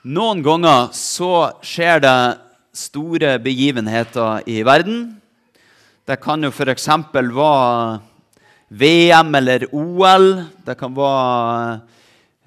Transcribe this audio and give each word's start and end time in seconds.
Noen 0.00 0.38
ganger 0.40 0.94
så 0.96 1.50
skjer 1.60 1.98
det 2.00 2.18
store 2.72 3.34
begivenheter 3.44 4.46
i 4.48 4.62
verden. 4.64 5.02
Det 6.08 6.16
kan 6.22 6.40
jo 6.40 6.48
f.eks. 6.48 6.86
være 7.12 7.98
VM 8.72 9.34
eller 9.36 9.66
OL. 9.68 10.28
Det 10.64 10.78
kan 10.80 10.94
være 10.96 11.82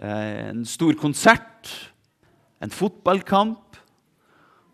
eh, 0.02 0.50
en 0.50 0.66
stor 0.66 0.98
konsert, 0.98 1.70
en 2.58 2.74
fotballkamp. 2.74 3.78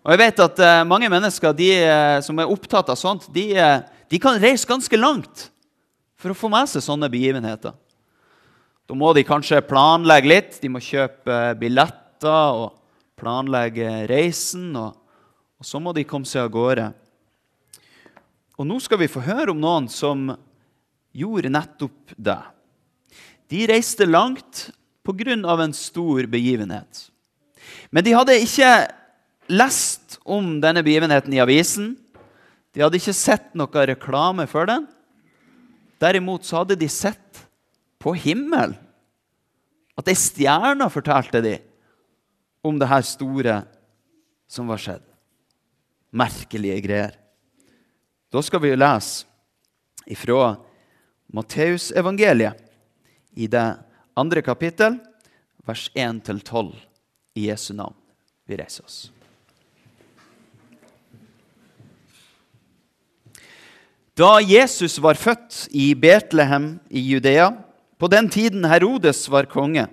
Og 0.08 0.16
jeg 0.16 0.22
vet 0.24 0.40
at 0.40 0.64
eh, 0.64 0.88
Mange 0.88 1.12
mennesker 1.12 1.52
de, 1.52 1.70
eh, 1.84 2.22
som 2.24 2.40
er 2.40 2.48
opptatt 2.48 2.96
av 2.96 2.96
sånt, 2.96 3.28
de, 3.36 3.60
de 4.08 4.22
kan 4.24 4.40
reise 4.40 4.64
ganske 4.64 4.96
langt 4.96 5.50
for 6.16 6.32
å 6.32 6.38
få 6.46 6.48
med 6.48 6.72
seg 6.72 6.88
sånne 6.88 7.12
begivenheter. 7.12 7.76
Da 8.88 8.96
må 8.96 9.12
de 9.12 9.28
kanskje 9.28 9.60
planlegge 9.68 10.32
litt. 10.32 10.62
De 10.64 10.72
må 10.72 10.80
kjøpe 10.80 11.44
billetter 12.20 12.60
og 12.60 12.76
planlegge 13.18 14.08
reisen. 14.10 14.76
Og, 14.76 14.96
og, 15.60 15.66
så 15.66 15.80
må 15.80 15.94
de 15.94 16.04
komme 16.04 16.26
seg 16.26 16.44
av 16.44 16.52
gårde. 16.52 16.94
Og 18.60 18.68
nå 18.68 18.80
skal 18.80 19.00
vi 19.00 19.08
få 19.08 19.22
høre 19.24 19.52
om 19.52 19.60
noen 19.60 19.88
som 19.88 20.36
gjorde 21.16 21.50
nettopp 21.50 22.14
det. 22.18 22.42
De 23.50 23.66
reiste 23.68 24.06
langt 24.06 24.72
pga. 25.04 25.64
en 25.64 25.74
stor 25.74 26.28
begivenhet. 26.28 27.10
Men 27.90 28.04
de 28.04 28.14
hadde 28.14 28.40
ikke 28.40 28.92
lest 29.50 30.20
om 30.24 30.62
denne 30.62 30.84
begivenheten 30.84 31.34
i 31.34 31.40
avisen. 31.40 31.98
De 32.74 32.82
hadde 32.82 32.98
ikke 32.98 33.14
sett 33.14 33.56
noe 33.56 33.86
reklame 33.86 34.46
for 34.46 34.66
den. 34.66 34.86
Derimot 36.00 36.46
så 36.46 36.62
hadde 36.62 36.76
de 36.76 36.88
sett 36.88 37.48
på 38.00 38.14
himmelen. 38.14 38.78
At 39.98 40.08
ei 40.08 40.16
stjerne 40.16 40.88
fortalte 40.88 41.42
de 41.42 41.58
om 42.62 42.80
det 42.80 42.90
her 42.90 43.06
store 43.06 43.56
som 44.50 44.70
var 44.70 44.82
skjedd. 44.82 45.06
Merkelige 46.10 46.80
greier. 46.84 47.14
Da 48.30 48.42
skal 48.46 48.62
vi 48.64 48.74
lese 48.76 49.26
ifra 50.10 50.56
Matteusevangeliet 51.34 52.58
i 53.38 53.46
det 53.48 53.68
andre 54.18 54.42
kapittel, 54.42 54.98
vers 55.66 55.86
1-12 55.94 56.74
i 57.38 57.48
Jesu 57.50 57.74
navn. 57.78 57.96
Vi 58.50 58.58
reiser 58.58 58.86
oss. 58.86 59.12
Da 64.18 64.40
Jesus 64.44 64.98
var 65.00 65.16
født 65.16 65.70
i 65.72 65.94
Betlehem 65.96 66.74
i 66.90 67.00
Judea, 67.00 67.54
på 68.00 68.08
den 68.12 68.28
tiden 68.30 68.66
Herodes 68.68 69.22
var 69.32 69.48
konge, 69.48 69.86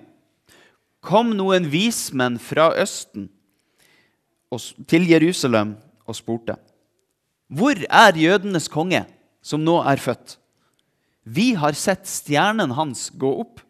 kom 1.07 1.31
noen 1.39 1.69
vismenn 1.71 2.35
fra 2.41 2.73
Østen 2.75 3.29
til 4.87 5.07
Jerusalem 5.07 5.75
og 6.07 6.17
spurte. 6.17 6.57
Hvor 7.47 7.79
er 7.79 8.19
jødenes 8.19 8.67
konge, 8.71 9.05
som 9.39 9.63
nå 9.63 9.79
er 9.87 10.01
født? 10.03 10.35
Vi 11.23 11.53
har 11.59 11.75
sett 11.79 12.07
stjernen 12.07 12.73
hans 12.75 13.07
gå 13.15 13.29
opp, 13.43 13.61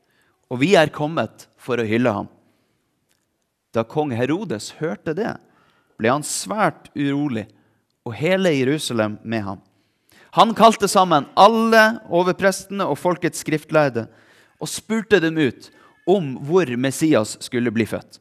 og 0.49 0.61
vi 0.61 0.73
er 0.79 0.93
kommet 0.93 1.47
for 1.61 1.77
å 1.77 1.85
hylle 1.85 2.13
ham. 2.13 2.29
Da 3.73 3.83
kong 3.85 4.13
Herodes 4.17 4.71
hørte 4.79 5.13
det, 5.17 5.35
ble 5.97 6.13
han 6.13 6.25
svært 6.25 6.89
urolig, 6.97 7.45
og 8.05 8.15
hele 8.17 8.53
Jerusalem 8.55 9.17
med 9.21 9.43
ham. 9.45 9.63
Han 10.37 10.53
kalte 10.57 10.89
sammen 10.89 11.25
alle 11.37 11.99
overprestene 12.13 12.85
og 12.85 12.99
folkets 13.01 13.41
skriftlærde 13.43 14.05
og 14.61 14.69
spurte 14.69 15.19
dem 15.21 15.37
ut 15.37 15.69
om 16.07 16.35
hvor 16.47 16.69
Messias 16.79 17.35
skulle 17.43 17.71
bli 17.75 17.85
født. 17.85 18.19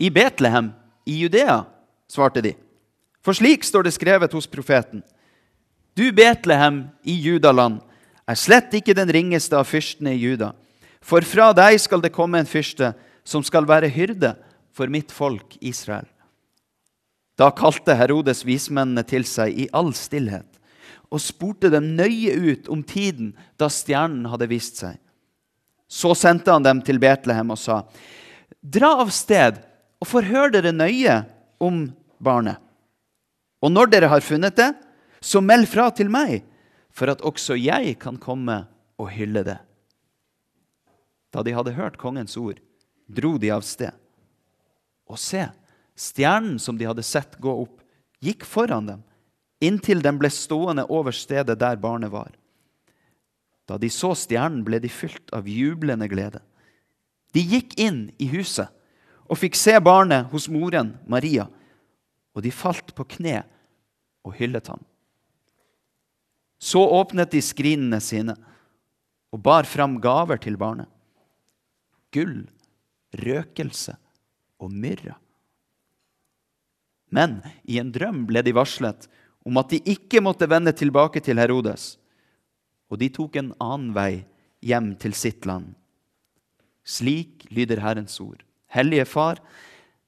I 0.00 0.10
Betlehem 0.10 0.70
i 1.04 1.18
Judea, 1.20 1.64
svarte 2.08 2.42
de. 2.44 2.54
For 3.20 3.36
slik 3.36 3.66
står 3.66 3.84
det 3.84 3.94
skrevet 3.96 4.32
hos 4.32 4.48
profeten. 4.48 5.02
Du, 5.98 6.06
Betlehem 6.14 6.86
i 7.04 7.18
Judaland, 7.20 7.80
er 8.24 8.38
slett 8.38 8.72
ikke 8.78 8.94
den 8.96 9.10
ringeste 9.10 9.58
av 9.58 9.66
fyrstene 9.68 10.14
i 10.14 10.22
Juda. 10.22 10.52
For 11.02 11.24
fra 11.26 11.50
deg 11.56 11.80
skal 11.82 12.02
det 12.04 12.14
komme 12.14 12.40
en 12.40 12.48
fyrste 12.48 12.92
som 13.26 13.44
skal 13.44 13.66
være 13.68 13.90
hyrde 13.92 14.34
for 14.72 14.88
mitt 14.92 15.12
folk 15.12 15.56
Israel. 15.60 16.06
Da 17.40 17.50
kalte 17.56 17.96
Herodes 17.96 18.44
vismennene 18.44 19.02
til 19.08 19.24
seg 19.28 19.56
i 19.56 19.68
all 19.76 19.92
stillhet 19.96 20.46
og 21.10 21.22
spurte 21.24 21.70
dem 21.72 21.94
nøye 21.98 22.36
ut 22.36 22.68
om 22.70 22.82
tiden 22.86 23.32
da 23.58 23.70
stjernen 23.72 24.28
hadde 24.30 24.48
vist 24.50 24.78
seg. 24.80 24.98
Så 25.90 26.14
sendte 26.14 26.52
han 26.54 26.64
dem 26.64 26.82
til 26.86 27.00
Betlehem 27.02 27.50
og 27.50 27.58
sa, 27.58 27.82
Dra 28.60 28.92
av 29.02 29.10
sted 29.14 29.58
og 30.00 30.08
forhør 30.08 30.52
dere 30.54 30.72
nøye 30.74 31.16
om 31.62 31.88
barnet. 32.22 32.60
Og 33.60 33.72
når 33.72 33.90
dere 33.92 34.10
har 34.12 34.24
funnet 34.24 34.56
det, 34.56 34.70
så 35.20 35.42
meld 35.44 35.66
fra 35.68 35.90
til 35.92 36.08
meg, 36.12 36.44
for 36.92 37.10
at 37.12 37.24
også 37.26 37.58
jeg 37.58 37.96
kan 38.00 38.16
komme 38.20 38.62
og 39.00 39.10
hylle 39.12 39.42
det. 39.44 39.58
Da 41.30 41.44
de 41.46 41.54
hadde 41.54 41.76
hørt 41.76 41.98
kongens 42.00 42.36
ord, 42.40 42.58
dro 43.06 43.36
de 43.38 43.50
av 43.52 43.64
sted. 43.66 43.92
Og 45.10 45.18
se, 45.20 45.44
stjernen 45.98 46.58
som 46.62 46.78
de 46.78 46.88
hadde 46.88 47.04
sett 47.06 47.36
gå 47.42 47.52
opp, 47.64 47.76
gikk 48.24 48.46
foran 48.48 48.88
dem 48.88 49.04
inntil 49.60 50.02
den 50.02 50.18
ble 50.20 50.30
stående 50.32 50.86
over 50.88 51.14
stedet 51.14 51.58
der 51.60 51.76
barnet 51.76 52.10
var. 52.12 52.32
Da 53.70 53.78
de 53.78 53.86
så 53.94 54.16
stjernen, 54.18 54.64
ble 54.66 54.80
de 54.82 54.90
fylt 54.90 55.30
av 55.36 55.46
jublende 55.46 56.08
glede. 56.10 56.40
De 57.30 57.42
gikk 57.46 57.76
inn 57.78 58.08
i 58.18 58.26
huset 58.32 58.66
og 59.30 59.38
fikk 59.38 59.54
se 59.54 59.76
barnet 59.78 60.26
hos 60.32 60.48
moren 60.50 60.96
Maria, 61.06 61.46
og 62.34 62.42
de 62.42 62.50
falt 62.50 62.90
på 62.98 63.06
kne 63.14 63.44
og 64.26 64.34
hyllet 64.40 64.72
ham. 64.72 64.82
Så 66.58 66.82
åpnet 66.82 67.30
de 67.30 67.44
skrinene 67.44 68.02
sine 68.02 68.34
og 69.30 69.38
bar 69.46 69.68
fram 69.70 70.00
gaver 70.02 70.42
til 70.42 70.58
barnet. 70.58 70.90
Gull, 72.10 72.42
røkelse 73.22 73.94
og 74.58 74.74
myrra. 74.74 75.14
Men 77.14 77.38
i 77.62 77.78
en 77.78 77.94
drøm 77.94 78.24
ble 78.26 78.42
de 78.42 78.54
varslet 78.54 79.06
om 79.46 79.62
at 79.62 79.70
de 79.70 79.78
ikke 79.94 80.18
måtte 80.22 80.50
vende 80.50 80.74
tilbake 80.74 81.22
til 81.22 81.38
Herodes, 81.38 81.99
og 82.90 82.98
de 82.98 83.08
tok 83.14 83.38
en 83.38 83.52
annen 83.62 83.94
vei 83.94 84.24
hjem 84.66 84.92
til 85.00 85.14
sitt 85.16 85.46
land. 85.48 85.72
Slik 86.84 87.46
lyder 87.54 87.80
Herrens 87.84 88.18
ord. 88.20 88.42
Hellige 88.70 89.06
Far, 89.06 89.38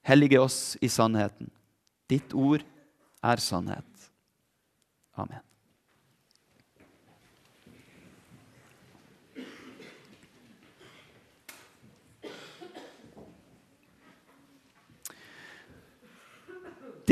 hellige 0.02 0.42
oss 0.42 0.74
i 0.82 0.90
sannheten. 0.90 1.50
Ditt 2.10 2.34
ord 2.34 2.66
er 3.22 3.42
sannhet. 3.42 4.10
Amen. 5.14 5.40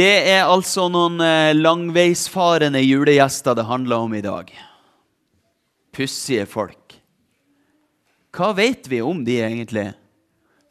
Det 0.00 0.30
er 0.30 0.46
altså 0.46 0.86
noen 0.88 1.18
eh, 1.20 1.52
langveisfarende 1.56 2.80
julegjester 2.80 3.58
det 3.58 3.66
handler 3.68 4.06
om 4.06 4.14
i 4.14 4.22
dag. 4.24 4.52
Pussige 5.92 6.46
folk. 6.46 6.96
Hva 8.30 8.52
vet 8.54 8.86
vi 8.90 9.00
om 9.02 9.24
de 9.26 9.40
egentlig? 9.42 9.90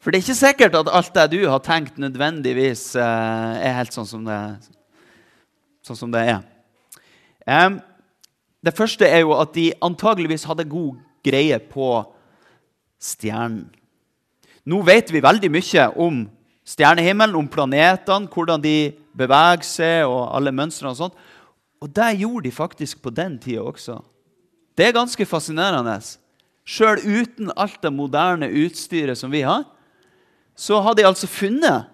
For 0.00 0.10
det 0.10 0.20
er 0.20 0.24
ikke 0.24 0.38
sikkert 0.38 0.78
at 0.78 0.88
alt 0.88 1.12
det 1.14 1.26
du 1.34 1.42
har 1.44 1.60
tenkt, 1.60 1.98
nødvendigvis 2.00 2.94
eh, 2.96 3.66
er 3.68 3.76
helt 3.76 3.92
sånn 3.92 4.08
som 4.08 4.24
det, 4.24 4.38
sånn 5.84 5.98
som 5.98 6.14
det 6.14 6.24
er. 6.24 6.40
det 8.64 8.76
første 8.76 9.04
er 9.04 9.20
jo 9.20 9.34
at 9.36 9.52
de 9.52 9.72
antageligvis 9.82 10.46
hadde 10.48 10.68
god 10.68 10.96
greie 11.24 11.58
på 11.58 11.90
stjernen. 13.00 13.68
Nå 14.64 14.80
vet 14.84 15.12
vi 15.12 15.22
veldig 15.24 15.50
mye 15.52 15.86
om 15.96 16.24
stjernehimmelen, 16.68 17.36
om 17.36 17.48
planetene, 17.48 18.28
hvordan 18.28 18.62
de 18.62 18.92
beveger 19.16 19.66
seg, 19.66 20.04
og 20.08 20.28
alle 20.36 20.52
mønstrene 20.52 20.92
og 20.92 20.98
sånt. 20.98 21.20
Og 21.80 21.88
det 21.96 22.20
gjorde 22.20 22.44
de 22.46 22.52
faktisk 22.54 23.00
på 23.02 23.12
den 23.12 23.38
tida 23.40 23.64
også. 23.64 23.98
Det 24.78 24.86
er 24.86 24.96
ganske 24.96 25.26
fascinerende. 25.28 25.96
Sjøl 26.64 27.00
uten 27.02 27.50
alt 27.58 27.80
det 27.82 27.92
moderne 27.92 28.48
utstyret 28.62 29.18
som 29.18 29.32
vi 29.32 29.42
har, 29.46 29.64
så 30.54 30.80
har 30.84 30.94
de 30.94 31.06
altså 31.08 31.28
funnet 31.30 31.88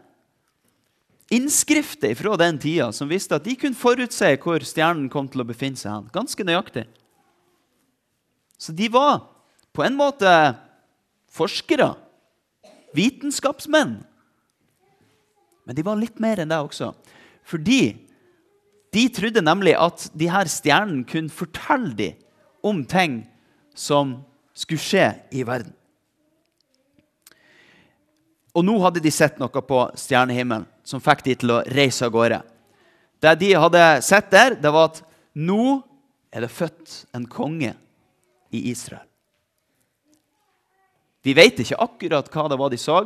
innskrifter 1.33 2.15
fra 2.19 2.37
den 2.39 2.59
tida 2.63 2.91
som 2.95 3.11
visste 3.11 3.39
at 3.39 3.47
de 3.47 3.57
kunne 3.59 3.79
forutse 3.79 4.29
hvor 4.43 4.63
stjernen 4.67 5.09
kom 5.11 5.29
til 5.31 5.43
å 5.43 5.49
befinne 5.49 5.79
seg. 5.79 5.91
hen. 5.93 6.11
Ganske 6.15 6.47
nøyaktig. 6.47 6.87
Så 8.59 8.73
de 8.73 8.89
var 8.93 9.23
på 9.75 9.85
en 9.85 9.97
måte 9.99 10.31
forskere. 11.33 11.95
Vitenskapsmenn. 12.97 13.99
Men 15.67 15.77
de 15.77 15.85
var 15.85 15.99
litt 15.99 16.21
mer 16.23 16.41
enn 16.41 16.53
det 16.53 16.59
også. 16.63 16.93
Fordi 17.47 17.97
de 18.95 19.03
trodde 19.13 19.43
nemlig 19.45 19.75
at 19.77 20.07
de 20.17 20.31
her 20.31 20.49
stjernene 20.49 21.05
kunne 21.09 21.33
fortelle 21.33 21.93
dem 21.99 22.23
om 22.67 22.83
ting 22.89 23.21
som 23.77 24.19
skulle 24.57 24.83
skje 24.83 25.09
i 25.31 25.45
verden. 25.47 25.73
Og 28.57 28.65
nå 28.65 28.77
hadde 28.81 29.03
de 29.05 29.13
sett 29.13 29.37
noe 29.41 29.63
på 29.69 29.83
stjernehimmelen 30.01 30.65
som 30.87 31.03
fikk 31.03 31.27
de 31.27 31.35
til 31.43 31.53
å 31.53 31.65
reise 31.77 32.07
av 32.07 32.15
gårde. 32.15 32.39
Det 33.21 33.35
de 33.41 33.51
hadde 33.59 33.83
sett 34.05 34.31
der, 34.33 34.57
det 34.57 34.73
var 34.73 34.93
at 34.93 35.03
nå 35.37 35.83
er 36.33 36.45
det 36.45 36.53
født 36.53 37.03
en 37.17 37.27
konge 37.29 37.75
i 38.55 38.63
Israel. 38.71 39.05
De 41.27 41.35
vet 41.35 41.59
ikke 41.59 41.79
akkurat 41.83 42.29
hva 42.31 42.47
det 42.49 42.59
var 42.61 42.71
de 42.73 42.79
så. 42.81 43.01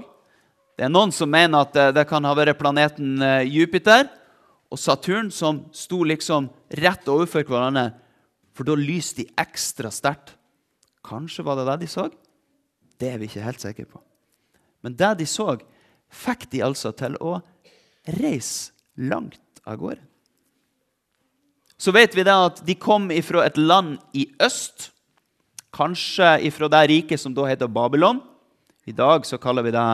Det 0.77 0.85
er 0.87 0.93
Noen 0.93 1.13
som 1.15 1.31
mener 1.31 1.65
at 1.65 1.77
det 1.97 2.05
kan 2.09 2.25
ha 2.29 2.35
vært 2.37 2.59
planeten 2.61 3.17
eh, 3.25 3.49
Jupiter 3.49 4.07
og 4.71 4.79
Saturn 4.79 5.31
som 5.35 5.65
sto 5.75 6.03
liksom 6.07 6.51
rett 6.79 7.09
overfor 7.11 7.47
hverandre, 7.49 7.91
for 8.61 8.69
da 8.69 8.75
lyste 8.77 9.23
de 9.23 9.31
ekstra 9.41 9.89
sterkt. 9.89 10.35
Kanskje 11.01 11.47
var 11.47 11.57
det 11.57 11.65
det 11.65 11.79
de 11.81 11.87
så? 11.89 12.11
Det 13.01 13.09
er 13.09 13.17
vi 13.17 13.31
ikke 13.31 13.47
helt 13.47 13.63
sikre 13.63 13.87
på. 13.89 14.03
Men 14.85 14.99
det 15.01 15.15
de 15.23 15.25
så, 15.25 15.55
fikk 16.13 16.45
de 16.53 16.61
altså 16.67 16.93
til 16.93 17.17
å 17.25 17.39
reise 18.21 18.77
langt 19.01 19.65
av 19.65 19.81
gårde. 19.81 20.05
Så 21.81 21.97
vet 21.97 22.13
vi 22.13 22.27
da 22.29 22.37
at 22.51 22.61
de 22.69 22.77
kom 22.77 23.09
fra 23.25 23.49
et 23.49 23.57
land 23.57 23.97
i 24.13 24.29
øst, 24.45 24.91
kanskje 25.73 26.53
fra 26.53 26.69
det 26.69 26.85
riket 26.93 27.25
som 27.25 27.33
da 27.33 27.49
heter 27.49 27.73
Babylon. 27.73 28.21
I 28.85 28.93
dag 28.93 29.25
så 29.25 29.41
kaller 29.41 29.65
vi 29.65 29.73
det 29.73 29.89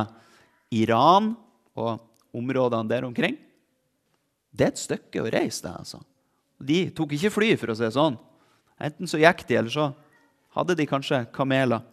Iran 0.82 1.36
og 1.78 2.00
områdene 2.34 2.90
der 2.90 3.06
omkring. 3.06 3.38
Det 4.50 4.72
er 4.72 4.74
et 4.74 4.88
stykke 4.88 5.22
å 5.22 5.30
reise, 5.30 5.62
det. 5.68 5.78
altså. 5.78 6.02
De 6.58 6.88
tok 6.90 7.14
ikke 7.14 7.36
fly, 7.38 7.54
for 7.60 7.70
å 7.70 7.78
si 7.78 7.86
det 7.86 7.94
sånn. 7.94 8.18
Enten 8.80 9.08
så 9.08 9.20
gikk 9.20 9.44
de, 9.48 9.58
eller 9.60 9.72
så 9.72 9.90
hadde 10.56 10.76
de 10.76 10.86
kanskje 10.88 11.22
kameler. 11.36 11.84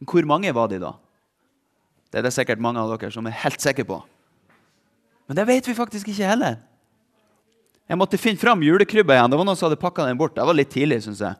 Hvor 0.00 0.26
mange 0.28 0.52
var 0.56 0.68
de 0.72 0.80
da? 0.80 0.94
Det 2.10 2.20
er 2.20 2.26
det 2.26 2.34
sikkert 2.34 2.62
mange 2.62 2.80
av 2.80 2.90
dere 2.92 3.12
som 3.14 3.26
er 3.28 3.36
helt 3.44 3.62
sikre 3.62 3.86
på. 3.86 4.00
Men 5.28 5.38
det 5.38 5.46
vet 5.46 5.68
vi 5.68 5.76
faktisk 5.76 6.08
ikke 6.10 6.26
heller. 6.26 6.58
Jeg 7.90 7.98
måtte 7.98 8.18
finne 8.18 8.40
fram 8.40 8.62
julekrybba 8.62 9.16
igjen. 9.16 9.30
Det 9.30 9.38
var 9.38 9.46
noen 9.46 9.58
som 9.58 9.68
hadde 9.68 9.80
pakka 9.82 10.06
den 10.08 10.18
bort. 10.18 10.34
Det 10.36 10.46
var 10.46 10.56
litt 10.56 10.72
tidlig, 10.72 11.00
synes 11.04 11.22
jeg. 11.22 11.38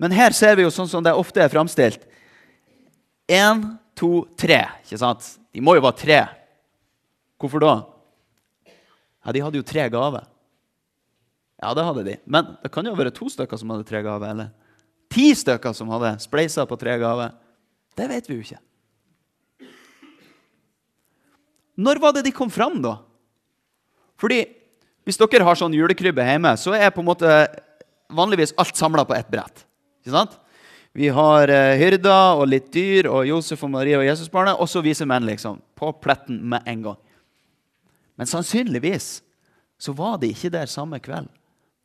Men 0.00 0.12
her 0.12 0.34
ser 0.36 0.56
vi 0.56 0.64
jo 0.64 0.72
sånn 0.72 0.88
som 0.90 1.04
det 1.04 1.14
ofte 1.16 1.40
er 1.40 1.52
framstilt. 1.52 2.02
Én, 3.28 3.62
to, 3.96 4.26
tre. 4.38 4.62
Ikke 4.84 5.00
sant? 5.00 5.24
De 5.52 5.62
må 5.64 5.74
jo 5.76 5.84
være 5.84 6.00
tre. 6.00 6.18
Hvorfor 7.40 7.62
da? 7.64 7.74
Ja, 8.68 9.32
De 9.32 9.42
hadde 9.44 9.60
jo 9.60 9.66
tre 9.66 9.88
gaver. 9.92 10.28
Ja, 11.62 11.72
det 11.76 11.84
hadde 11.86 12.04
de. 12.04 12.16
Men 12.28 12.54
det 12.62 12.70
kan 12.72 12.86
jo 12.86 12.94
være 12.96 13.14
to 13.16 13.30
stykker 13.32 13.60
som 13.60 13.72
hadde 13.72 13.86
tre 13.88 14.02
gaver. 14.04 14.32
Eller 14.34 14.52
ti 15.12 15.30
stykker 15.36 15.74
som 15.76 15.90
hadde 15.94 16.16
spleisa 16.24 16.66
på 16.68 16.78
tre 16.80 16.98
gaver. 17.00 17.32
Det 17.96 18.08
vet 18.10 18.28
vi 18.28 18.36
jo 18.36 18.44
ikke. 18.44 18.60
Når 21.76 22.00
var 22.00 22.16
det 22.16 22.24
de 22.26 22.32
kom 22.32 22.52
fram, 22.52 22.78
da? 22.84 22.98
Fordi 24.20 24.42
hvis 25.06 25.20
dere 25.20 25.44
har 25.44 25.58
sånn 25.58 25.76
julekrybbe 25.76 26.24
hjemme, 26.24 26.54
så 26.58 26.74
er 26.76 26.92
på 26.92 27.02
en 27.02 27.08
måte 27.08 27.32
vanligvis 28.12 28.54
alt 28.60 28.76
samla 28.76 29.04
på 29.06 29.16
ett 29.16 29.28
brett. 29.32 29.64
Ikke 30.02 30.14
sant? 30.16 30.36
Vi 30.96 31.10
har 31.12 31.50
eh, 31.52 31.76
hyrder 31.76 32.40
og 32.40 32.46
litt 32.48 32.70
dyr 32.72 33.10
og 33.10 33.26
Josef 33.28 33.60
og 33.66 33.72
Maria 33.74 33.98
og 34.00 34.06
Jesusbarnet, 34.06 34.56
og 34.56 34.68
så 34.70 34.80
viser 34.84 35.08
menn 35.08 35.26
liksom, 35.28 35.60
på 35.76 35.90
pletten 36.00 36.38
med 36.48 36.64
en 36.64 36.86
gang. 36.86 37.00
Men 38.16 38.30
sannsynligvis 38.30 39.18
så 39.76 39.92
var 39.92 40.16
de 40.22 40.30
ikke 40.32 40.50
der 40.54 40.70
samme 40.72 40.96
kveld. 41.04 41.28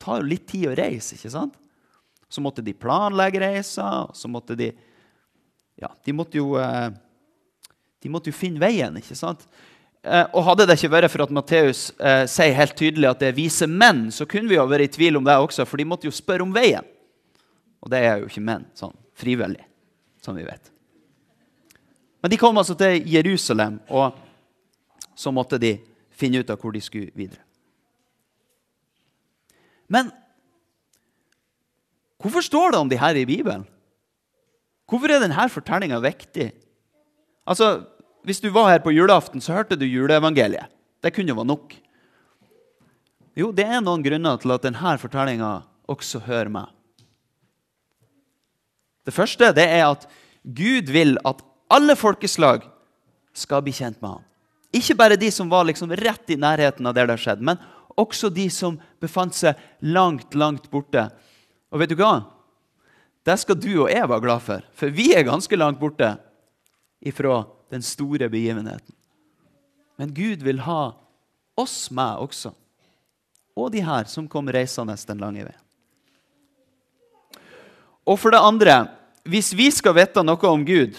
Tar 0.02 0.20
jo 0.20 0.30
litt 0.32 0.48
tid 0.50 0.68
å 0.70 0.76
reise. 0.78 1.14
ikke 1.16 1.30
sant? 1.32 1.54
Så 2.32 2.42
måtte 2.42 2.64
de 2.64 2.74
planlegge 2.74 3.42
reisa, 3.42 3.88
og 4.08 4.16
så 4.18 4.30
måtte 4.30 4.56
de 4.58 4.72
ja, 5.82 5.90
de 6.04 6.12
måtte 6.14 6.38
jo, 6.38 6.56
eh, 6.60 6.90
de 8.02 8.10
måtte 8.12 8.30
jo 8.30 8.36
finne 8.36 8.60
veien, 8.62 8.96
ikke 9.00 9.16
sant? 9.18 9.46
Eh, 10.02 10.24
og 10.34 10.44
hadde 10.46 10.66
det 10.68 10.76
ikke 10.78 10.92
vært 10.92 11.12
for 11.12 11.24
at 11.24 11.32
Matteus 11.34 11.84
eh, 11.98 12.24
sier 12.30 12.56
helt 12.58 12.74
tydelig 12.78 13.08
at 13.10 13.22
det 13.22 13.30
er 13.30 13.38
vise 13.38 13.68
menn, 13.70 14.08
så 14.14 14.26
kunne 14.28 14.50
vi 14.50 14.58
jo 14.58 14.66
vært 14.70 14.88
i 14.88 14.92
tvil 14.98 15.20
om 15.20 15.26
det 15.26 15.38
også, 15.38 15.66
for 15.68 15.80
de 15.80 15.88
måtte 15.88 16.08
jo 16.08 16.14
spørre 16.14 16.46
om 16.46 16.54
veien. 16.54 16.86
Og 17.82 17.90
det 17.90 18.02
er 18.02 18.20
jo 18.20 18.30
ikke 18.30 18.44
menn 18.46 18.66
sånn 18.78 18.94
frivillig, 19.18 19.62
som 20.22 20.38
vi 20.38 20.46
vet. 20.46 20.70
Men 22.22 22.30
de 22.30 22.38
kom 22.38 22.58
altså 22.58 22.76
til 22.78 23.02
Jerusalem, 23.10 23.80
og 23.90 24.18
så 25.18 25.32
måtte 25.34 25.58
de 25.62 25.76
finne 26.14 26.42
ut 26.42 26.50
av 26.50 26.60
hvor 26.62 26.74
de 26.74 26.82
skulle 26.82 27.10
videre. 27.18 27.42
Men 29.92 30.10
hvorfor 32.22 32.44
står 32.44 32.72
det 32.72 32.80
om 32.80 32.90
de 32.90 33.00
her 33.00 33.18
i 33.18 33.28
Bibelen? 33.28 33.66
Hvorfor 34.88 35.12
er 35.12 35.22
denne 35.22 35.48
fortellinga 35.52 36.00
viktig? 36.04 36.52
Altså, 37.46 37.84
Hvis 38.22 38.38
du 38.38 38.52
var 38.54 38.68
her 38.70 38.78
på 38.78 38.92
julaften, 38.94 39.40
så 39.42 39.52
hørte 39.52 39.74
du 39.74 39.82
juleevangeliet. 39.82 40.70
Det 41.02 41.10
kunne 41.10 41.32
jo 41.32 41.34
være 41.34 41.50
nok. 41.50 41.72
Jo, 43.34 43.48
det 43.50 43.64
er 43.66 43.80
noen 43.82 44.04
grunner 44.04 44.36
til 44.38 44.54
at 44.54 44.62
denne 44.62 44.92
fortellinga 45.02 45.48
også 45.90 46.20
hører 46.22 46.52
meg. 46.52 46.68
Det 49.02 49.14
første 49.14 49.50
det 49.56 49.64
er 49.66 49.88
at 49.88 50.06
Gud 50.46 50.92
vil 50.94 51.16
at 51.26 51.42
alle 51.66 51.96
folkeslag 51.98 52.62
skal 53.34 53.64
bli 53.64 53.74
kjent 53.74 53.98
med 53.98 54.20
ham. 54.20 54.24
Ikke 54.72 54.94
bare 54.96 55.18
de 55.18 55.30
som 55.34 55.50
var 55.50 55.66
liksom 55.66 55.90
rett 55.98 56.30
i 56.30 56.38
nærheten 56.38 56.86
av 56.86 56.94
der 56.94 57.10
det 57.10 57.18
skjedde, 57.20 57.42
men 57.44 57.58
også 58.00 58.30
de 58.32 58.48
som 58.52 58.78
befant 59.02 59.34
seg 59.36 59.58
langt, 59.80 60.34
langt 60.34 60.68
borte. 60.72 61.08
Og 61.72 61.82
vet 61.82 61.92
du 61.92 61.98
hva? 62.00 62.24
Det 63.22 63.36
skal 63.38 63.58
du 63.58 63.70
og 63.84 63.90
jeg 63.90 64.08
være 64.08 64.24
glad 64.24 64.42
for, 64.42 64.64
for 64.74 64.94
vi 64.94 65.12
er 65.14 65.26
ganske 65.28 65.58
langt 65.58 65.80
borte 65.80 66.16
ifra 67.02 67.42
den 67.70 67.84
store 67.86 68.28
begivenheten. 68.32 68.94
Men 70.00 70.14
Gud 70.14 70.42
vil 70.42 70.62
ha 70.66 70.94
oss 71.58 71.90
med 71.94 72.24
også, 72.24 72.50
og 73.54 73.70
de 73.74 73.82
her 73.84 74.08
som 74.10 74.26
kom 74.30 74.48
reisende 74.50 74.96
den 75.06 75.20
lange 75.22 75.44
veien. 75.44 75.60
Og 78.08 78.18
for 78.18 78.34
det 78.34 78.42
andre, 78.42 78.76
hvis 79.22 79.52
vi 79.54 79.68
skal 79.70 79.94
vite 79.94 80.24
noe 80.26 80.48
om 80.50 80.64
Gud, 80.66 80.96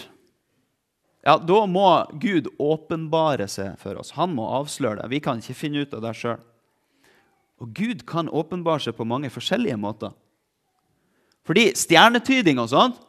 ja, 1.24 1.36
da 1.36 1.58
må 1.68 1.88
Gud 2.20 2.48
åpenbare 2.60 3.48
seg 3.48 3.76
for 3.80 4.00
oss. 4.00 4.14
Han 4.16 4.32
må 4.36 4.46
avsløre 4.60 5.02
det. 5.02 5.10
Vi 5.12 5.20
kan 5.24 5.40
ikke 5.40 5.56
finne 5.56 5.84
ut 5.84 5.94
av 5.96 6.04
det 6.04 6.14
sjøl. 6.16 6.40
Og 7.62 7.70
Gud 7.74 8.02
kan 8.08 8.28
åpenbare 8.28 8.82
seg 8.82 8.96
på 8.96 9.06
mange 9.06 9.30
forskjellige 9.30 9.78
måter. 9.78 10.14
Fordi 11.44 11.68
stjernetyding 11.76 12.58
og 12.62 12.70
sånt, 12.72 13.00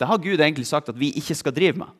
det 0.00 0.08
har 0.08 0.22
Gud 0.22 0.40
egentlig 0.40 0.66
sagt 0.66 0.88
at 0.90 0.98
vi 0.98 1.12
ikke 1.18 1.36
skal 1.38 1.54
drive 1.54 1.78
med. 1.84 1.90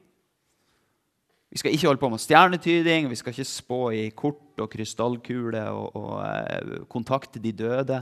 Vi 1.52 1.60
skal 1.60 1.74
ikke 1.74 1.86
holde 1.86 2.00
på 2.00 2.08
med 2.08 2.22
stjernetyding, 2.22 3.10
vi 3.10 3.18
skal 3.20 3.34
ikke 3.34 3.44
spå 3.44 3.80
i 3.92 4.06
kort 4.16 4.62
og 4.62 4.70
krystallkule 4.72 5.66
og, 5.68 5.96
og 5.96 6.14
eh, 6.24 6.78
kontakte 6.90 7.42
de 7.42 7.52
døde. 7.52 8.00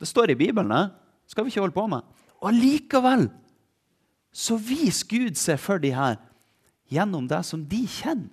Det 0.00 0.08
står 0.08 0.32
i 0.32 0.38
Bibelen. 0.40 0.72
Det 0.72 1.34
skal 1.34 1.44
vi 1.44 1.52
ikke 1.52 1.60
holde 1.66 1.76
på 1.76 1.84
med. 1.92 2.06
Og 2.40 2.48
allikevel 2.48 3.28
så 4.32 4.56
viser 4.56 5.10
Gud 5.10 5.36
seg 5.36 5.60
for 5.60 5.82
de 5.82 5.92
her 5.92 6.16
gjennom 6.88 7.28
det 7.28 7.42
som 7.44 7.60
de 7.68 7.82
kjenner. 7.84 8.32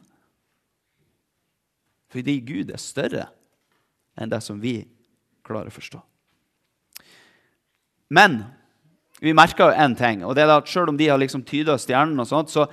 Fordi 2.15 2.38
Gud 2.48 2.72
er 2.72 2.79
større 2.79 3.25
enn 4.17 4.31
det 4.31 4.41
som 4.43 4.60
vi 4.62 4.79
klarer 5.45 5.69
å 5.69 5.75
forstå. 5.75 6.00
Men 8.15 8.43
vi 9.24 9.34
merker 9.36 9.69
jo 9.69 9.84
én 9.86 9.95
ting, 9.98 10.24
og 10.25 10.36
det 10.36 10.45
er 10.45 10.53
at 10.55 10.69
selv 10.69 10.91
om 10.91 10.98
de 10.98 11.07
har 11.10 11.19
liksom 11.22 11.43
tyda 11.48 11.77
stjernen, 11.81 12.19
og 12.19 12.29
sånt, 12.29 12.51
så 12.51 12.67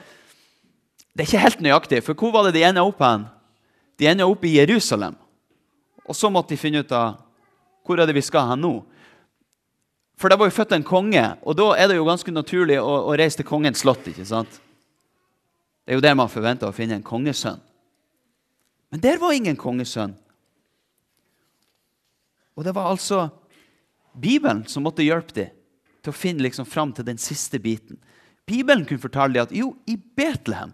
det 1.12 1.24
er 1.24 1.28
ikke 1.28 1.44
helt 1.44 1.64
nøyaktig. 1.64 2.00
For 2.04 2.18
hvor 2.18 2.32
var 2.34 2.48
det 2.48 2.56
de 2.56 2.64
enda 2.66 2.84
opp 2.86 3.02
hen? 3.04 3.26
De 4.00 4.08
enda 4.08 4.26
opp 4.26 4.44
i 4.48 4.56
Jerusalem. 4.56 5.16
Og 6.08 6.16
så 6.16 6.30
måtte 6.32 6.54
de 6.54 6.60
finne 6.60 6.82
ut 6.82 6.94
av 6.96 7.20
hvor 7.86 8.00
er 8.00 8.08
det 8.08 8.16
vi 8.16 8.24
skal 8.24 8.48
hen 8.50 8.62
nå. 8.64 8.72
For 10.18 10.30
det 10.30 10.38
var 10.38 10.48
jo 10.48 10.54
født 10.54 10.74
en 10.76 10.86
konge, 10.86 11.22
og 11.42 11.56
da 11.58 11.72
er 11.76 11.90
det 11.90 11.98
jo 11.98 12.06
ganske 12.06 12.32
naturlig 12.34 12.78
å, 12.80 12.90
å 13.10 13.16
reise 13.18 13.40
til 13.40 13.48
kongens 13.48 13.82
slott. 13.82 14.06
ikke 14.06 14.26
sant? 14.28 14.60
Det 15.82 15.94
er 15.94 15.98
jo 15.98 16.04
der 16.04 16.18
man 16.18 16.30
forventer 16.30 16.68
å 16.68 16.76
finne 16.76 16.98
en 16.98 17.06
kongesønn. 17.06 17.58
Men 18.92 19.02
der 19.02 19.18
var 19.18 19.34
ingen 19.34 19.56
kongesønn. 19.58 20.14
Og 22.56 22.64
det 22.66 22.74
var 22.76 22.90
altså 22.90 23.26
Bibelen 24.12 24.64
som 24.68 24.84
måtte 24.84 25.04
hjelpe 25.04 25.34
dem 25.38 25.58
til 26.02 26.10
å 26.10 26.16
finne 26.16 26.42
liksom 26.44 26.66
fram 26.66 26.92
til 26.92 27.06
den 27.06 27.20
siste 27.20 27.60
biten. 27.62 28.00
Bibelen 28.48 28.84
kunne 28.84 29.02
fortelle 29.02 29.36
dem 29.36 29.46
at 29.46 29.54
jo, 29.54 29.70
i 29.86 29.94
Betlehem, 29.96 30.72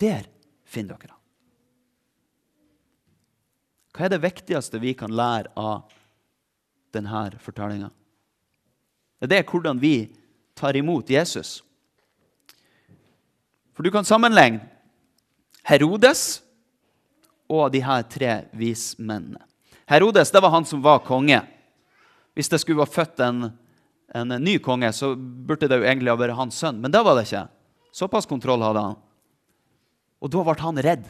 der 0.00 0.24
finner 0.64 0.96
dere 0.96 1.12
ham. 1.12 1.20
Hva 3.94 4.06
er 4.06 4.14
det 4.16 4.24
viktigste 4.24 4.80
vi 4.82 4.94
kan 4.98 5.12
lære 5.14 5.52
av 5.54 5.92
denne 6.96 7.26
fortellinga? 7.38 7.92
Det 9.24 9.38
er 9.38 9.46
hvordan 9.46 9.78
vi 9.80 10.08
tar 10.58 10.76
imot 10.76 11.12
Jesus. 11.12 11.60
For 13.74 13.86
du 13.86 13.92
kan 13.94 14.06
sammenligne 14.06 14.64
Herodes 15.64 16.42
og 17.48 17.70
de 17.72 17.80
her 17.84 18.02
tre 18.10 18.32
vismennene. 18.52 19.40
Herodes 19.90 20.32
det 20.32 20.40
var 20.40 20.54
han 20.54 20.64
som 20.64 20.82
var 20.84 21.04
konge. 21.04 21.42
Hvis 22.34 22.50
det 22.50 22.60
skulle 22.62 22.82
vært 22.82 22.94
født 22.94 23.22
en, 23.22 23.50
en, 24.14 24.36
ny 24.42 24.56
konge, 24.62 24.90
så 24.96 25.12
burde 25.14 25.68
det 25.70 25.78
jo 25.78 25.86
egentlig 25.86 26.10
ha 26.10 26.18
vært 26.18 26.38
hans 26.38 26.58
sønn. 26.58 26.80
Men 26.82 26.94
det 26.94 27.02
var 27.04 27.18
det 27.18 27.26
ikke. 27.28 27.44
Såpass 27.94 28.26
kontroll 28.26 28.64
hadde 28.64 28.82
han. 28.88 28.96
Og 30.24 30.32
da 30.32 30.42
ble 30.46 30.56
han 30.62 30.80
redd. 30.82 31.04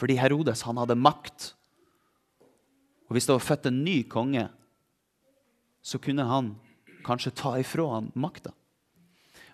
Fordi 0.00 0.16
Herodes 0.18 0.64
han 0.66 0.80
hadde 0.80 0.98
makt. 0.98 1.52
Og 3.06 3.14
hvis 3.14 3.28
det 3.28 3.36
var 3.36 3.44
født 3.44 3.68
en 3.68 3.84
ny 3.84 4.00
konge, 4.10 4.48
så 5.84 6.00
kunne 6.02 6.26
han 6.26 6.54
kanskje 7.06 7.34
ta 7.36 7.54
ifra 7.60 7.86
han 7.98 8.10
makta. 8.18 8.54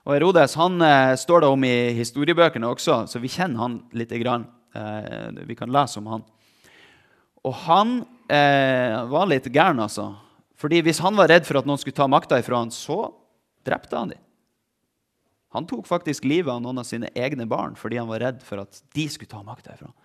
Og 0.07 0.15
Herodes 0.15 0.55
han 0.57 0.81
eh, 0.81 1.15
står 1.21 1.43
det 1.43 1.51
om 1.53 1.65
i 1.67 1.77
historiebøkene 1.99 2.69
også, 2.71 3.03
så 3.11 3.21
vi 3.21 3.29
kjenner 3.33 3.65
han 3.65 3.75
litt. 3.93 4.15
Grann. 4.23 4.47
Eh, 4.73 5.45
vi 5.45 5.57
kan 5.59 5.73
lese 5.73 6.01
om 6.01 6.09
han. 6.15 6.25
Og 7.47 7.55
han 7.67 8.01
eh, 8.31 8.97
var 9.11 9.29
litt 9.31 9.47
gæren, 9.53 9.81
altså. 9.85 10.11
Fordi 10.59 10.81
hvis 10.83 11.01
han 11.05 11.17
var 11.19 11.31
redd 11.31 11.47
for 11.47 11.61
at 11.61 11.69
noen 11.69 11.79
skulle 11.79 11.97
ta 11.97 12.09
makta 12.11 12.41
ifra 12.41 12.63
han, 12.65 12.73
så 12.75 13.13
drepte 13.67 13.95
han 13.95 14.15
dem. 14.15 14.23
Han 15.55 15.67
tok 15.69 15.87
faktisk 15.89 16.27
livet 16.29 16.51
av 16.53 16.61
noen 16.61 16.83
av 16.83 16.85
sine 16.85 17.09
egne 17.17 17.47
barn 17.49 17.73
fordi 17.79 17.97
han 17.97 18.09
var 18.11 18.21
redd 18.21 18.43
for 18.45 18.61
at 18.61 18.83
de 18.93 19.07
skulle 19.09 19.31
ta 19.31 19.41
makta 19.47 19.73
ifra 19.73 19.89
han. 19.89 19.97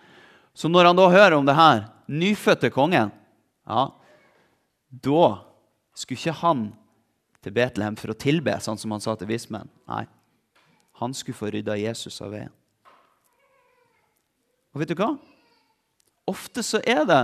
Så 0.54 0.70
når 0.70 0.92
han 0.92 1.00
da 1.00 1.10
hører 1.10 1.36
om 1.36 1.48
det 1.48 1.58
her, 1.58 1.88
nyfødte 2.08 2.70
kongen, 2.72 3.10
ja, 3.66 3.84
da 5.04 5.26
skulle 5.98 6.22
ikke 6.22 6.40
han 6.44 6.68
til 7.44 7.56
Betlehem 7.56 7.98
for 8.00 8.14
å 8.14 8.18
tilbe, 8.18 8.54
sånn 8.62 8.78
som 8.80 8.94
han 8.94 9.02
sa 9.04 9.18
til 9.18 9.32
vismenn. 9.32 9.72
Nei, 9.90 10.06
han 11.02 11.16
skulle 11.18 11.40
få 11.40 11.50
rydda 11.52 11.76
Jesus 11.82 12.22
av 12.24 12.36
veien. 12.36 12.54
Og 14.74 14.82
vet 14.82 14.94
du 14.94 14.98
hva? 14.98 15.16
Ofte 16.30 16.64
så 16.64 16.80
er 16.88 17.04
det 17.08 17.22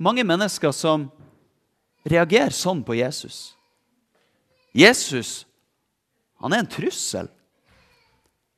mange 0.00 0.24
mennesker 0.24 0.72
som 0.72 1.08
reagerer 2.08 2.54
sånn 2.54 2.80
på 2.84 2.96
Jesus. 2.96 3.52
Jesus 4.72 5.44
han 6.40 6.54
er 6.56 6.62
en 6.62 6.70
trussel. 6.72 7.28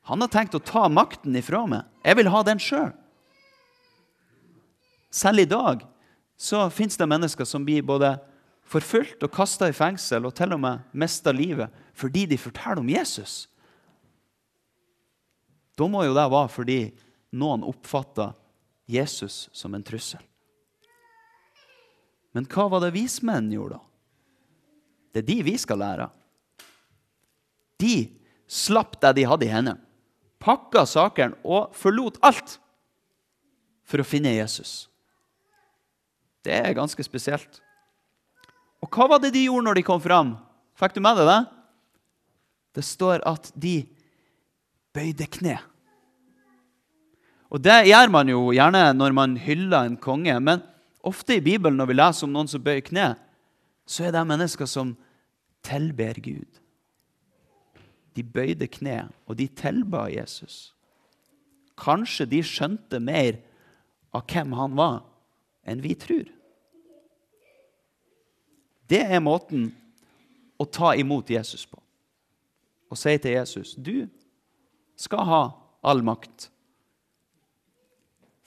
Han 0.07 0.23
har 0.23 0.31
tenkt 0.31 0.55
å 0.55 0.63
ta 0.63 0.87
makten 0.91 1.35
ifra 1.35 1.65
meg. 1.67 1.87
Jeg 2.03 2.19
vil 2.19 2.29
ha 2.31 2.43
den 2.47 2.59
sjøl. 2.59 2.91
Selv. 5.11 5.39
selv 5.39 5.43
i 5.43 5.49
dag 5.49 5.83
så 6.39 6.69
fins 6.71 6.97
det 6.97 7.07
mennesker 7.07 7.47
som 7.47 7.65
blir 7.65 7.83
både 7.83 8.15
forfulgt 8.67 9.23
og 9.23 9.31
kasta 9.35 9.67
i 9.69 9.75
fengsel 9.75 10.25
og 10.25 10.33
til 10.35 10.55
og 10.55 10.63
med 10.63 10.95
mista 10.95 11.31
livet 11.35 11.71
fordi 11.93 12.25
de 12.25 12.39
forteller 12.39 12.81
om 12.81 12.89
Jesus. 12.89 13.47
Da 15.77 15.87
må 15.87 16.05
jo 16.07 16.15
det 16.15 16.25
være 16.31 16.51
fordi 16.55 16.79
noen 17.35 17.65
oppfatta 17.67 18.31
Jesus 18.85 19.49
som 19.53 19.73
en 19.73 19.83
trussel. 19.83 20.21
Men 22.33 22.47
hva 22.49 22.67
var 22.71 22.81
det 22.83 22.95
vismennene 22.95 23.55
gjorde, 23.55 23.77
da? 23.77 23.89
Det 25.13 25.21
er 25.21 25.27
de 25.29 25.39
vi 25.45 25.53
skal 25.61 25.77
lære. 25.77 26.07
De 27.77 27.95
slapp 28.49 28.97
det 29.01 29.11
de 29.19 29.27
hadde 29.29 29.45
i 29.45 29.51
hendene, 29.51 29.77
pakka 30.41 30.87
sakene 30.89 31.37
og 31.45 31.75
forlot 31.77 32.17
alt 32.25 32.57
for 33.85 34.01
å 34.01 34.07
finne 34.07 34.33
Jesus. 34.33 34.87
Det 36.43 36.55
er 36.57 36.75
ganske 36.75 37.05
spesielt. 37.05 37.61
Og 38.83 38.89
hva 38.91 39.07
var 39.13 39.21
det 39.23 39.31
de 39.35 39.45
gjorde 39.45 39.69
når 39.69 39.79
de 39.79 39.85
kom 39.87 40.01
fram? 40.03 40.33
Fikk 40.75 40.97
du 40.97 41.03
med 41.05 41.21
deg 41.21 41.29
det? 41.29 41.41
Det 42.73 42.83
står 42.83 43.21
at 43.29 43.51
de 43.53 43.83
bøyde 44.95 45.29
kne. 45.29 45.59
Og 47.53 47.61
Det 47.61 47.83
gjør 47.85 48.09
man 48.09 48.29
jo 48.31 48.47
gjerne 48.49 48.87
når 48.97 49.13
man 49.13 49.37
hyller 49.37 49.85
en 49.85 49.97
konge. 50.01 50.33
Men 50.41 50.63
ofte 51.05 51.37
i 51.37 51.43
Bibelen 51.43 51.77
når 51.77 51.91
vi 51.91 51.97
leser 51.99 52.25
om 52.25 52.33
noen 52.33 52.49
som 52.49 52.63
bøyer 52.63 52.81
kne, 52.85 53.13
så 53.85 54.07
er 54.07 54.15
det 54.15 54.23
mennesker 54.25 54.69
som 54.69 54.95
tilber 55.65 56.17
Gud. 56.23 56.59
De 58.13 58.23
bøyde 58.23 58.67
kne, 58.69 59.07
og 59.25 59.37
de 59.37 59.47
tilba 59.47 60.07
Jesus. 60.09 60.73
Kanskje 61.77 62.27
de 62.29 62.41
skjønte 62.45 62.99
mer 63.01 63.39
av 64.13 64.25
hvem 64.29 64.53
han 64.57 64.77
var, 64.77 64.99
enn 65.65 65.81
vi 65.81 65.95
tror. 65.97 66.29
Det 68.89 69.01
er 69.01 69.23
måten 69.23 69.71
å 70.61 70.65
ta 70.69 70.93
imot 70.97 71.29
Jesus 71.33 71.65
på. 71.65 71.79
Og 72.93 72.99
si 72.99 73.15
til 73.17 73.37
Jesus 73.37 73.73
du 73.73 74.05
skal 74.99 75.25
ha 75.25 75.43
all 75.81 76.03
makt. 76.05 76.52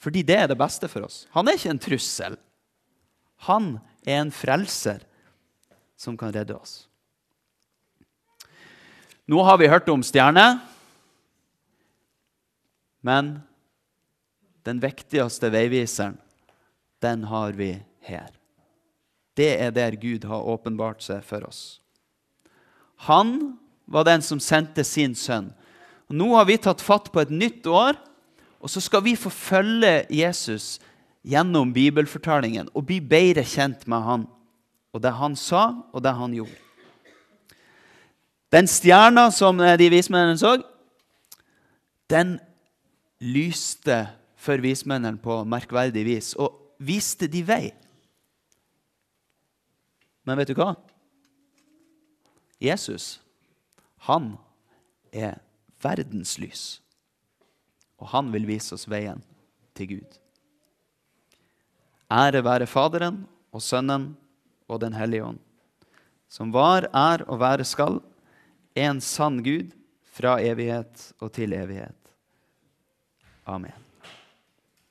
Fordi 0.01 0.23
det 0.25 0.37
er 0.37 0.49
det 0.51 0.59
beste 0.59 0.89
for 0.91 1.07
oss. 1.07 1.25
Han 1.33 1.47
er 1.47 1.57
ikke 1.57 1.73
en 1.73 1.81
trussel. 1.81 2.37
Han 3.49 3.77
er 4.05 4.21
en 4.21 4.33
frelser 4.33 5.03
som 5.97 6.17
kan 6.17 6.33
redde 6.33 6.55
oss. 6.57 6.85
Nå 9.27 9.41
har 9.43 9.57
vi 9.59 9.67
hørt 9.67 9.89
om 9.91 10.03
stjerner, 10.05 10.61
men 13.03 13.37
den 14.67 14.79
viktigste 14.83 15.49
veiviseren, 15.51 16.15
den 17.03 17.25
har 17.27 17.55
vi 17.57 17.73
her. 18.07 18.31
Det 19.37 19.49
er 19.61 19.73
der 19.75 19.97
Gud 19.99 20.25
har 20.25 20.47
åpenbart 20.47 21.03
seg 21.05 21.21
for 21.27 21.43
oss. 21.47 21.79
Han 23.05 23.57
var 23.85 24.07
den 24.07 24.23
som 24.25 24.41
sendte 24.41 24.83
sin 24.87 25.13
sønn. 25.15 25.51
Og 26.09 26.17
nå 26.17 26.31
har 26.33 26.47
vi 26.49 26.57
tatt 26.57 26.81
fatt 26.81 27.11
på 27.13 27.21
et 27.21 27.31
nytt 27.31 27.67
år, 27.69 27.99
og 28.59 28.69
så 28.69 28.81
skal 28.81 29.03
vi 29.05 29.15
få 29.15 29.29
følge 29.29 30.05
Jesus 30.09 30.77
gjennom 31.27 31.73
bibelfortellingen 31.73 32.69
og 32.73 32.87
bli 32.87 32.99
bedre 33.03 33.43
kjent 33.45 33.85
med 33.87 34.05
han 34.05 34.25
og 34.95 35.03
det 35.03 35.13
han 35.13 35.35
sa, 35.37 35.69
og 35.93 36.01
det 36.01 36.13
han 36.17 36.33
gjorde. 36.33 36.57
Den 38.51 38.69
stjerna 38.71 39.27
som 39.35 39.59
de 39.59 39.89
vismennene 39.91 40.39
så, 40.39 40.55
den 42.09 42.37
lyste 43.19 44.05
for 44.39 44.63
vismennene 44.63 45.19
på 45.21 45.41
merkverdig 45.43 46.05
vis 46.07 46.31
og 46.39 46.55
viste 46.79 47.27
de 47.29 47.43
vei. 47.45 47.63
Men 50.25 50.39
vet 50.39 50.49
du 50.49 50.57
hva? 50.57 50.73
Jesus, 52.63 53.19
han 54.07 54.33
er 55.11 55.37
verdens 55.83 56.37
lys. 56.41 56.79
Og 57.97 58.11
han 58.13 58.29
vil 58.33 58.47
vise 58.49 58.75
oss 58.77 58.87
veien 58.89 59.23
til 59.77 59.95
Gud. 59.95 60.19
Ære 62.13 62.43
være 62.45 62.69
Faderen 62.69 63.23
og 63.51 63.63
Sønnen 63.63 64.11
og 64.67 64.81
Den 64.83 64.95
hellige 64.95 65.25
ånd, 65.25 65.41
som 66.29 66.51
var, 66.53 66.89
er 66.91 67.23
og 67.27 67.39
være 67.39 67.65
skal, 67.67 67.99
en 68.75 69.01
sann 69.01 69.41
Gud 69.43 69.71
fra 70.17 70.37
evighet 70.43 71.11
og 71.19 71.31
til 71.33 71.55
evighet. 71.55 72.13
Amen. 73.47 73.86